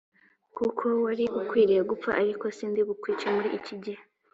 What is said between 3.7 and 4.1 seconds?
gihe